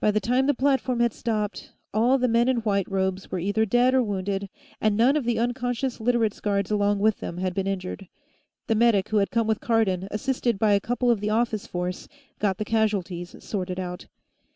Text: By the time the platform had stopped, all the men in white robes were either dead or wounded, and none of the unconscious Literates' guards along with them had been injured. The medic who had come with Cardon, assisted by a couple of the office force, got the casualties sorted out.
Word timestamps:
By 0.00 0.10
the 0.10 0.18
time 0.18 0.48
the 0.48 0.54
platform 0.54 0.98
had 0.98 1.12
stopped, 1.12 1.70
all 1.94 2.18
the 2.18 2.26
men 2.26 2.48
in 2.48 2.56
white 2.62 2.90
robes 2.90 3.30
were 3.30 3.38
either 3.38 3.64
dead 3.64 3.94
or 3.94 4.02
wounded, 4.02 4.48
and 4.80 4.96
none 4.96 5.16
of 5.16 5.22
the 5.24 5.38
unconscious 5.38 6.00
Literates' 6.00 6.40
guards 6.40 6.72
along 6.72 6.98
with 6.98 7.18
them 7.20 7.36
had 7.36 7.54
been 7.54 7.68
injured. 7.68 8.08
The 8.66 8.74
medic 8.74 9.10
who 9.10 9.18
had 9.18 9.30
come 9.30 9.46
with 9.46 9.60
Cardon, 9.60 10.08
assisted 10.10 10.58
by 10.58 10.72
a 10.72 10.80
couple 10.80 11.12
of 11.12 11.20
the 11.20 11.30
office 11.30 11.64
force, 11.68 12.08
got 12.40 12.58
the 12.58 12.64
casualties 12.64 13.36
sorted 13.38 13.78
out. 13.78 14.08